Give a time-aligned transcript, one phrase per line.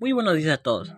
[0.00, 0.94] Muy buenos días a todos.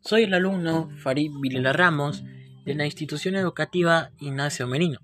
[0.00, 2.22] Soy el alumno Farid Vilela Ramos
[2.64, 5.00] de la institución educativa Ignacio Merino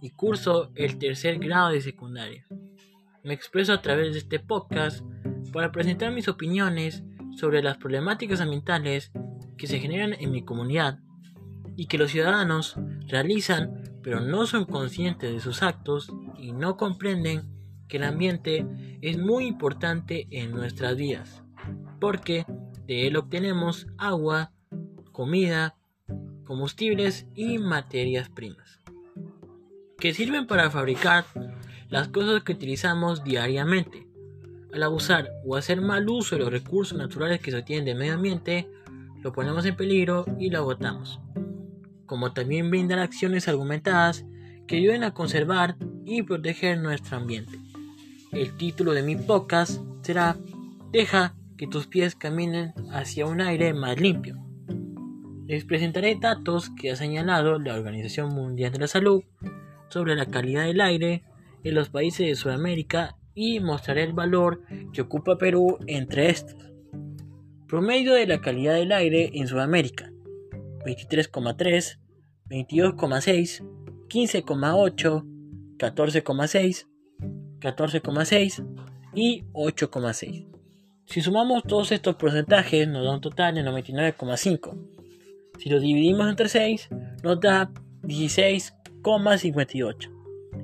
[0.00, 2.46] y curso el tercer grado de secundaria.
[3.22, 5.04] Me expreso a través de este podcast
[5.52, 7.04] para presentar mis opiniones
[7.36, 9.12] sobre las problemáticas ambientales
[9.58, 11.00] que se generan en mi comunidad
[11.76, 12.76] y que los ciudadanos
[13.08, 17.42] realizan pero no son conscientes de sus actos y no comprenden
[17.88, 18.66] que el ambiente
[19.02, 21.42] es muy importante en nuestras vidas
[22.00, 22.46] porque
[22.90, 24.50] de él obtenemos agua,
[25.12, 25.76] comida,
[26.44, 28.80] combustibles y materias primas,
[29.96, 31.24] que sirven para fabricar
[31.88, 34.08] las cosas que utilizamos diariamente.
[34.72, 38.14] Al abusar o hacer mal uso de los recursos naturales que se obtienen del medio
[38.14, 38.68] ambiente,
[39.22, 41.20] lo ponemos en peligro y lo agotamos.
[42.06, 44.24] Como también brindan acciones argumentadas
[44.66, 47.56] que ayuden a conservar y proteger nuestro ambiente.
[48.32, 50.36] El título de mi podcast será
[50.90, 54.42] Deja que tus pies caminen hacia un aire más limpio.
[55.46, 59.24] Les presentaré datos que ha señalado la Organización Mundial de la Salud
[59.90, 61.22] sobre la calidad del aire
[61.62, 64.62] en los países de Sudamérica y mostraré el valor
[64.94, 66.72] que ocupa Perú entre estos.
[67.68, 70.10] Promedio de la calidad del aire en Sudamérica
[70.86, 71.98] 23,3,
[72.48, 73.62] 22,6,
[74.08, 76.86] 15,8, 14,6,
[77.60, 78.66] 14,6
[79.14, 80.49] y 8,6.
[81.10, 84.78] Si sumamos todos estos porcentajes nos da un total de 99,5.
[85.58, 86.88] Si lo dividimos entre 6
[87.24, 87.72] nos da
[88.04, 90.08] 16,58.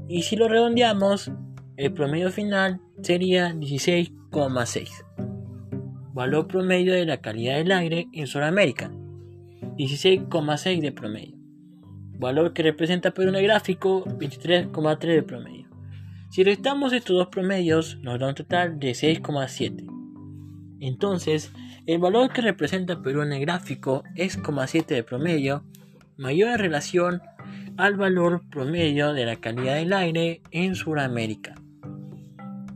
[0.09, 1.33] Y si lo redondeamos,
[1.77, 5.05] el promedio final sería 16,6.
[6.15, 8.93] Valor promedio de la calidad del aire en Sudamérica.
[9.77, 11.37] 16,6 de promedio.
[12.21, 15.69] Valor que representa por un gráfico 23,3 de promedio.
[16.31, 19.96] Si restamos estos dos promedios nos da un total de 6,7.
[20.81, 21.53] Entonces,
[21.87, 25.65] el valor que representa Perú en el gráfico es 0,7 de promedio,
[26.17, 27.23] mayor en relación
[27.77, 31.55] al valor promedio de la calidad del aire en Sudamérica.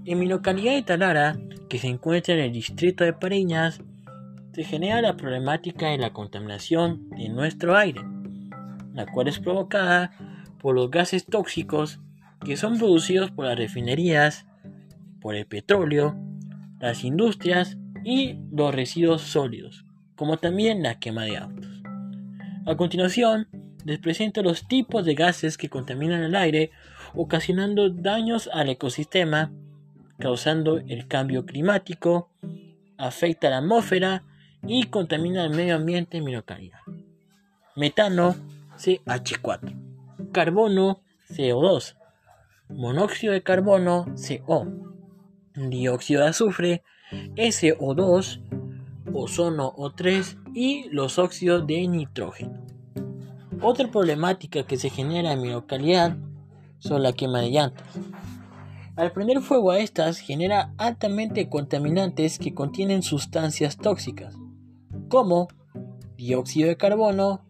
[0.05, 1.39] En mi localidad de Talara,
[1.69, 3.81] que se encuentra en el distrito de Pariñas,
[4.53, 8.01] se genera la problemática de la contaminación de nuestro aire,
[8.93, 10.13] la cual es provocada
[10.59, 12.01] por los gases tóxicos
[12.45, 14.47] que son producidos por las refinerías,
[15.21, 16.17] por el petróleo,
[16.79, 19.85] las industrias y los residuos sólidos,
[20.17, 21.83] como también la quema de autos.
[22.67, 23.49] A continuación,
[23.85, 26.71] les presento los tipos de gases que contaminan el aire,
[27.15, 29.53] ocasionando daños al ecosistema,
[30.19, 32.31] causando el cambio climático,
[32.99, 34.25] afecta a la atmósfera
[34.67, 36.35] y contamina el medio ambiente en mi.
[37.77, 38.37] Metano
[38.77, 41.01] CH4, carbono
[41.31, 41.97] CO2,
[42.69, 44.67] monóxido de carbono CO,
[45.55, 46.83] dióxido de azufre
[47.37, 48.41] SO2,
[49.13, 52.65] ozono O3 y los óxidos de nitrógeno.
[53.63, 56.17] Otra problemática que se genera en mi localidad
[56.79, 57.87] son la quema de llantas.
[58.97, 64.35] Al prender fuego a estas genera altamente contaminantes que contienen sustancias tóxicas,
[65.09, 65.49] como
[66.17, 67.45] dióxido de carbono,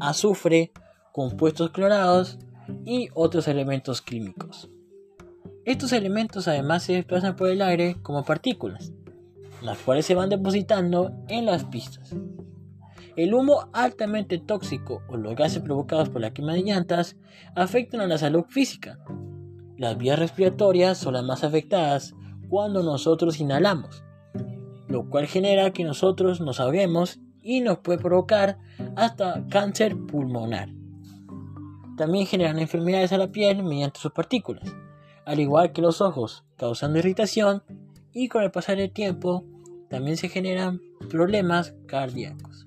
[0.00, 0.72] azufre,
[1.12, 2.38] compuestos clorados
[2.84, 4.70] y otros elementos químicos.
[5.64, 8.92] Estos elementos además se desplazan por el aire como partículas,
[9.62, 12.14] las cuales se van depositando en las pistas.
[13.16, 17.16] El humo altamente tóxico o los gases provocados por la quema de llantas
[17.56, 18.98] afectan a la salud física.
[19.78, 22.14] Las vías respiratorias son las más afectadas
[22.50, 24.04] cuando nosotros inhalamos,
[24.86, 28.58] lo cual genera que nosotros nos ahoguemos y nos puede provocar
[28.96, 30.68] hasta cáncer pulmonar.
[31.96, 34.70] También generan enfermedades a la piel mediante sus partículas
[35.26, 37.62] al igual que los ojos, causando irritación
[38.12, 39.44] y con el pasar del tiempo
[39.88, 42.66] también se generan problemas cardíacos.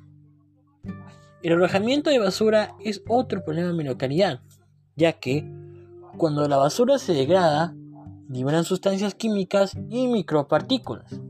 [1.44, 4.42] El arrojamiento de basura es otro problema en mi localidad,
[4.96, 5.50] ya que
[6.18, 7.76] cuando la basura se degrada,
[8.30, 11.22] liberan sustancias químicas y micropartículas.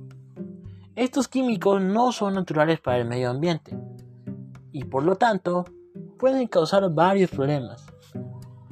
[0.95, 3.77] Estos químicos no son naturales para el medio ambiente
[4.71, 5.65] y por lo tanto
[6.17, 7.85] pueden causar varios problemas.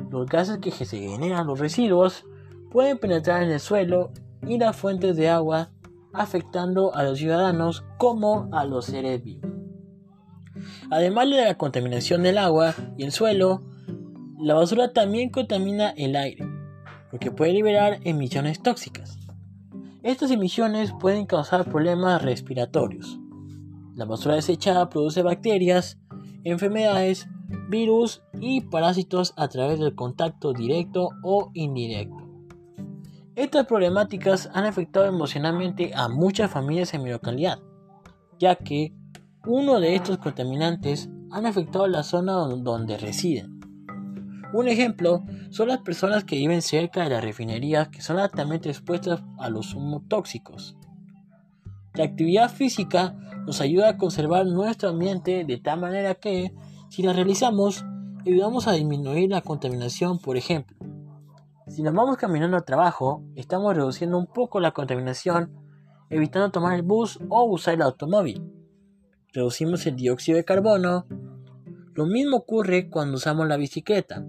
[0.09, 2.25] Los gases que se generan los residuos
[2.75, 4.12] pueden penetrar en el suelo
[4.45, 5.69] y las fuentes de agua,
[6.12, 9.50] afectando a los ciudadanos como a los seres vivos.
[10.92, 13.62] Además de la contaminación del agua y el suelo,
[14.42, 16.45] la basura también contamina el aire,
[17.12, 19.19] porque puede liberar emisiones tóxicas.
[20.04, 23.18] Estas emisiones pueden causar problemas respiratorios.
[23.95, 25.98] La basura desechada produce bacterias,
[26.44, 27.30] enfermedades,
[27.69, 32.25] virus y parásitos a través del contacto directo o indirecto.
[33.35, 37.59] Estas problemáticas han afectado emocionalmente a muchas familias en mi localidad,
[38.39, 38.93] ya que
[39.45, 43.59] uno de estos contaminantes han afectado la zona donde residen.
[44.53, 49.21] Un ejemplo son las personas que viven cerca de las refinerías que son altamente expuestas
[49.37, 50.77] a los humos tóxicos.
[51.93, 56.53] La actividad física nos ayuda a conservar nuestro ambiente de tal manera que,
[56.89, 57.83] si la realizamos,
[58.25, 60.94] ayudamos a disminuir la contaminación, por ejemplo.
[61.67, 65.51] Si nos vamos caminando al trabajo, estamos reduciendo un poco la contaminación,
[66.12, 68.44] evitando tomar el bus o usar el automóvil.
[69.33, 71.07] Reducimos el dióxido de carbono.
[71.95, 74.23] Lo mismo ocurre cuando usamos la bicicleta.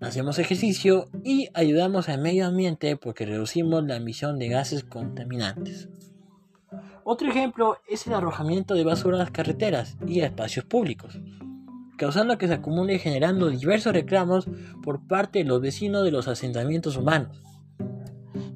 [0.00, 5.88] Hacemos ejercicio y ayudamos al medio ambiente porque reducimos la emisión de gases contaminantes.
[7.02, 11.18] Otro ejemplo es el arrojamiento de basura a las carreteras y espacios públicos
[11.98, 14.46] causando que se acumule generando diversos reclamos
[14.82, 17.42] por parte de los vecinos de los asentamientos humanos.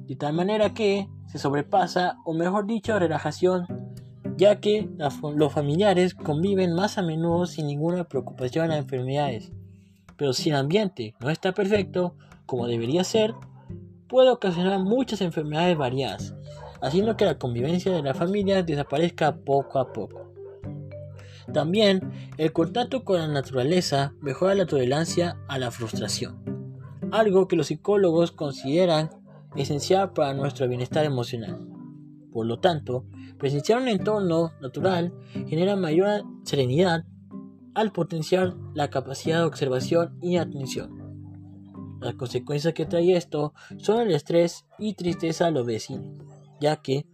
[0.07, 3.67] De tal manera que se sobrepasa, o mejor dicho, relajación,
[4.37, 4.89] ya que
[5.35, 9.51] los familiares conviven más a menudo sin ninguna preocupación a enfermedades.
[10.17, 13.33] Pero si el ambiente no está perfecto, como debería ser,
[14.07, 16.35] puede ocasionar muchas enfermedades variadas,
[16.81, 20.32] haciendo que la convivencia de la familia desaparezca poco a poco.
[21.53, 26.79] También, el contacto con la naturaleza mejora la tolerancia a la frustración,
[27.11, 29.11] algo que los psicólogos consideran
[29.55, 31.61] esencial para nuestro bienestar emocional.
[32.31, 33.05] Por lo tanto,
[33.37, 35.13] presenciar un entorno natural
[35.47, 37.05] genera mayor serenidad
[37.75, 41.03] al potenciar la capacidad de observación y atención.
[42.01, 46.17] Las consecuencias que trae esto son el estrés y tristeza a los vecinos,
[46.59, 47.05] ya que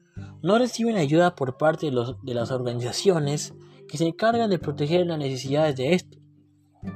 [0.41, 3.53] no reciben ayuda por parte de, de las organizaciones
[3.89, 6.21] que se encargan de proteger las necesidades de estos,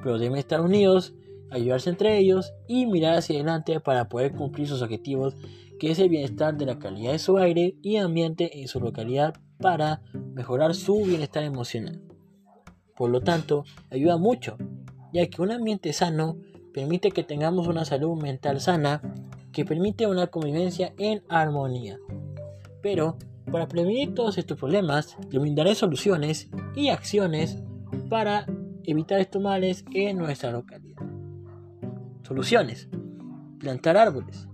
[0.04, 1.14] pero deben estar unidos,
[1.50, 5.36] ayudarse entre ellos y mirar hacia adelante para poder cumplir sus objetivos,
[5.80, 9.34] que es el bienestar de la calidad de su aire y ambiente en su localidad
[9.60, 10.02] para
[10.34, 12.02] mejorar su bienestar emocional.
[12.96, 14.58] Por lo tanto, ayuda mucho,
[15.12, 16.38] ya que un ambiente sano
[16.74, 19.02] permite que tengamos una salud mental sana
[19.52, 22.00] que permite una convivencia en armonía.
[22.82, 23.18] Pero
[23.54, 27.62] para prevenir todos estos problemas, le brindaré soluciones y acciones
[28.10, 28.48] para
[28.84, 31.04] evitar estos males en nuestra localidad.
[32.24, 32.90] Soluciones.
[33.60, 34.48] Plantar árboles.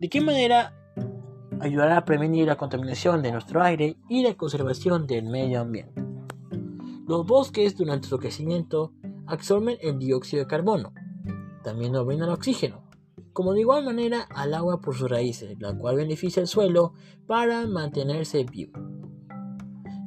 [0.00, 0.72] ¿De qué manera
[1.60, 6.02] ayudará a prevenir la contaminación de nuestro aire y la conservación del medio ambiente?
[7.06, 8.94] Los bosques durante su crecimiento
[9.26, 10.94] absorben el dióxido de carbono.
[11.62, 12.83] También nos brindan oxígeno
[13.34, 16.94] como de igual manera al agua por sus raíces, la cual beneficia al suelo
[17.26, 18.80] para mantenerse vivo.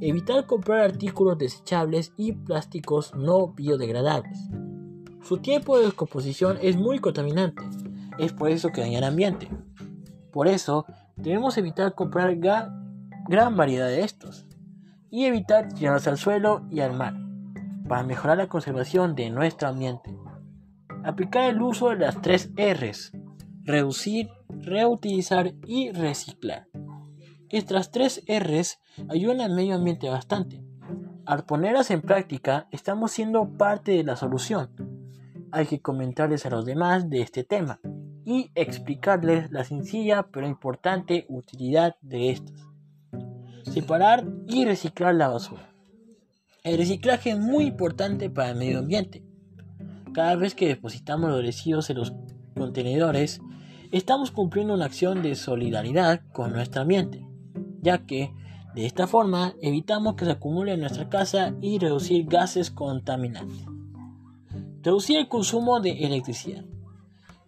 [0.01, 4.39] Evitar comprar artículos desechables y plásticos no biodegradables.
[5.21, 7.61] Su tiempo de descomposición es muy contaminante,
[8.17, 9.49] es por eso que daña el ambiente.
[10.31, 10.85] Por eso
[11.15, 14.47] debemos evitar comprar gran variedad de estos
[15.11, 17.15] y evitar tirarlos al suelo y al mar
[17.87, 20.15] para mejorar la conservación de nuestro ambiente.
[21.03, 23.11] Aplicar el uso de las tres R's.
[23.67, 26.67] Reducir, reutilizar y reciclar.
[27.49, 28.79] Estas tres R's
[29.09, 30.63] ayudan al medio ambiente bastante.
[31.25, 34.69] Al ponerlas en práctica, estamos siendo parte de la solución.
[35.51, 37.81] Hay que comentarles a los demás de este tema
[38.23, 42.65] y explicarles la sencilla pero importante utilidad de estas.
[43.63, 45.73] Separar y reciclar la basura.
[46.63, 49.27] El reciclaje es muy importante para el medio ambiente
[50.17, 52.11] cada vez que depositamos los residuos en los
[52.57, 53.41] contenedores,
[53.91, 57.25] estamos cumpliendo una acción de solidaridad con nuestro ambiente,
[57.81, 58.33] ya que
[58.75, 63.65] de esta forma evitamos que se acumule en nuestra casa y reducir gases contaminantes.
[64.83, 66.63] Reducir el consumo de electricidad.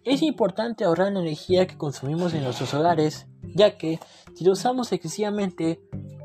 [0.02, 4.00] Es importante ahorrar la energía que consumimos en nuestros hogares, ya que
[4.34, 5.80] si lo usamos excesivamente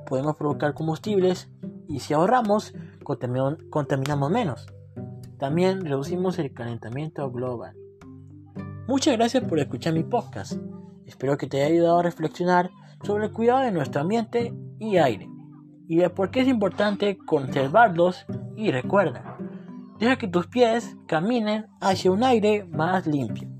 [0.07, 1.49] podemos provocar combustibles
[1.87, 2.73] y si ahorramos
[3.03, 4.65] contaminamos menos.
[5.37, 7.75] También reducimos el calentamiento global.
[8.87, 10.53] Muchas gracias por escuchar mi podcast.
[11.07, 12.69] Espero que te haya ayudado a reflexionar
[13.03, 15.27] sobre el cuidado de nuestro ambiente y aire
[15.87, 18.25] y de por qué es importante conservarlos
[18.55, 19.37] y recuerda,
[19.99, 23.54] deja que tus pies caminen hacia un aire más limpio.